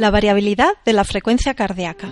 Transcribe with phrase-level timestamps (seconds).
[0.00, 2.08] La variabilidad de la frecuencia cardíaca.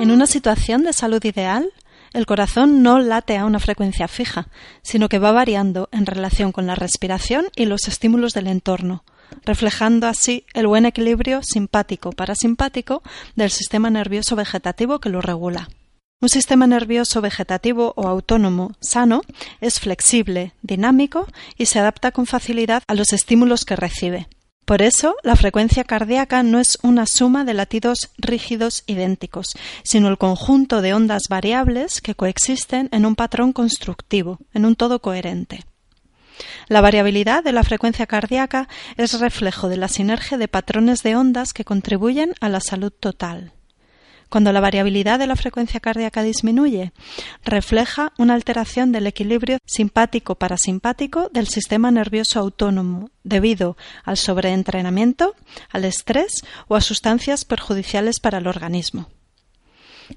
[0.00, 1.72] En una situación de salud ideal,
[2.12, 4.48] el corazón no late a una frecuencia fija,
[4.82, 9.04] sino que va variando en relación con la respiración y los estímulos del entorno,
[9.44, 13.04] reflejando así el buen equilibrio simpático-parasimpático
[13.36, 15.68] del sistema nervioso vegetativo que lo regula.
[16.18, 19.20] Un sistema nervioso vegetativo o autónomo sano
[19.60, 21.26] es flexible, dinámico
[21.58, 24.26] y se adapta con facilidad a los estímulos que recibe.
[24.64, 29.48] Por eso, la frecuencia cardíaca no es una suma de latidos rígidos idénticos,
[29.82, 35.02] sino el conjunto de ondas variables que coexisten en un patrón constructivo, en un todo
[35.02, 35.64] coherente.
[36.66, 41.52] La variabilidad de la frecuencia cardíaca es reflejo de la sinergia de patrones de ondas
[41.52, 43.52] que contribuyen a la salud total
[44.28, 46.92] cuando la variabilidad de la frecuencia cardíaca disminuye,
[47.44, 55.34] refleja una alteración del equilibrio simpático-parasimpático del sistema nervioso autónomo debido al sobreentrenamiento,
[55.70, 59.08] al estrés o a sustancias perjudiciales para el organismo.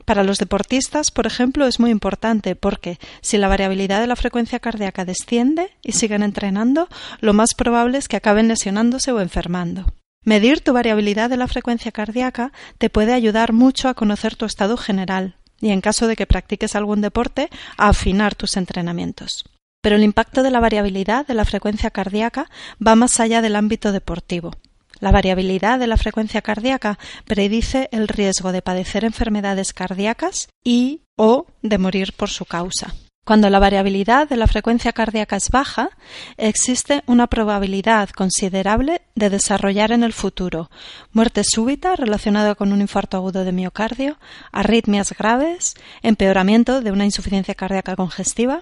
[0.06, 4.60] Para los deportistas, por ejemplo, es muy importante porque si la variabilidad de la frecuencia
[4.60, 6.88] cardíaca desciende y siguen entrenando,
[7.22, 9.86] lo más probable es que acaben lesionándose o enfermando.
[10.26, 14.76] Medir tu variabilidad de la frecuencia cardíaca te puede ayudar mucho a conocer tu estado
[14.78, 19.46] general y, en caso de que practiques algún deporte, a afinar tus entrenamientos.
[19.82, 22.50] Pero el impacto de la variabilidad de la frecuencia cardíaca
[22.86, 24.52] va más allá del ámbito deportivo.
[25.00, 31.46] La variabilidad de la frecuencia cardíaca predice el riesgo de padecer enfermedades cardíacas y o
[31.62, 32.94] de morir por su causa.
[33.30, 35.92] Cuando la variabilidad de la frecuencia cardíaca es baja,
[36.38, 40.72] existe una probabilidad considerable de desarrollar en el futuro
[41.12, 44.18] muerte súbita relacionada con un infarto agudo de miocardio,
[44.52, 48.62] arritmias graves, empeoramiento de una insuficiencia cardíaca congestiva,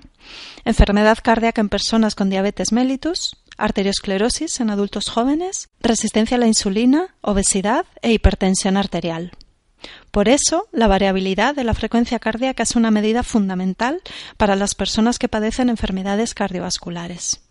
[0.66, 7.16] enfermedad cardíaca en personas con diabetes mellitus, arteriosclerosis en adultos jóvenes, resistencia a la insulina,
[7.22, 9.32] obesidad e hipertensión arterial.
[10.12, 14.02] Por eso, la variabilidad de la frecuencia cardíaca es una medida fundamental
[14.38, 17.42] para las personas que padecen enfermedades cardiovasculares.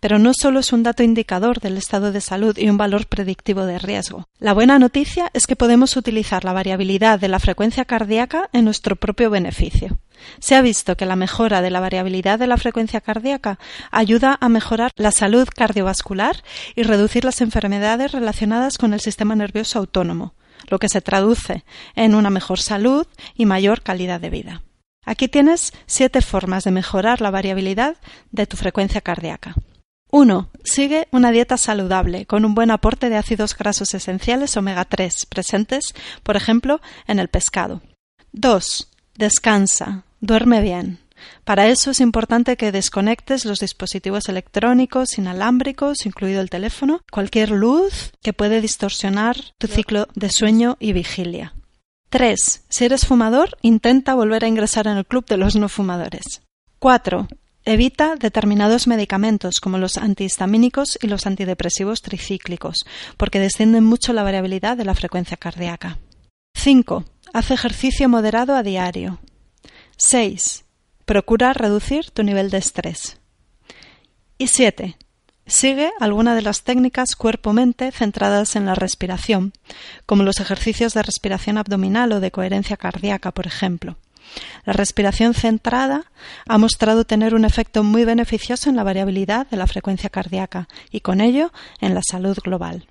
[0.00, 3.64] Pero no solo es un dato indicador del estado de salud y un valor predictivo
[3.66, 4.28] de riesgo.
[4.38, 8.96] La buena noticia es que podemos utilizar la variabilidad de la frecuencia cardíaca en nuestro
[8.96, 9.98] propio beneficio.
[10.40, 13.58] Se ha visto que la mejora de la variabilidad de la frecuencia cardíaca
[13.90, 16.42] ayuda a mejorar la salud cardiovascular
[16.74, 20.34] y reducir las enfermedades relacionadas con el sistema nervioso autónomo,
[20.68, 21.64] lo que se traduce
[21.94, 24.62] en una mejor salud y mayor calidad de vida.
[25.04, 27.96] Aquí tienes siete formas de mejorar la variabilidad
[28.30, 29.54] de tu frecuencia cardíaca.
[30.10, 30.50] 1.
[30.64, 35.94] Sigue una dieta saludable con un buen aporte de ácidos grasos esenciales omega 3 presentes,
[36.22, 37.82] por ejemplo, en el pescado.
[38.32, 38.88] 2.
[39.16, 40.98] Descansa, duerme bien.
[41.44, 48.12] Para eso es importante que desconectes los dispositivos electrónicos inalámbricos, incluido el teléfono, cualquier luz
[48.22, 51.54] que puede distorsionar tu ciclo de sueño y vigilia.
[52.10, 52.64] 3.
[52.68, 56.42] Si eres fumador, intenta volver a ingresar en el club de los no fumadores.
[56.78, 57.28] 4.
[57.64, 62.86] Evita determinados medicamentos como los antihistamínicos y los antidepresivos tricíclicos,
[63.18, 65.98] porque descienden mucho la variabilidad de la frecuencia cardíaca.
[66.54, 67.04] 5.
[67.34, 69.18] Haz ejercicio moderado a diario.
[69.98, 70.64] 6.
[71.08, 73.16] Procura reducir tu nivel de estrés.
[74.36, 74.98] Y 7.
[75.46, 79.54] Sigue alguna de las técnicas cuerpo-mente centradas en la respiración,
[80.04, 83.96] como los ejercicios de respiración abdominal o de coherencia cardíaca, por ejemplo.
[84.66, 86.12] La respiración centrada
[86.46, 91.00] ha mostrado tener un efecto muy beneficioso en la variabilidad de la frecuencia cardíaca y
[91.00, 92.86] con ello en la salud global.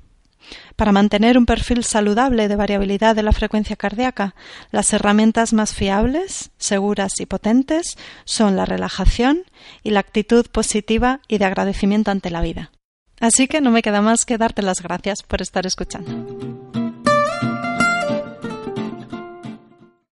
[0.76, 4.36] Para mantener un perfil saludable de variabilidad de la frecuencia cardíaca,
[4.72, 9.44] las herramientas más fiables, seguras y potentes son la relajación
[9.84, 12.72] y la actitud positiva y de agradecimiento ante la vida.
[13.20, 16.67] Así que no me queda más que darte las gracias por estar escuchando.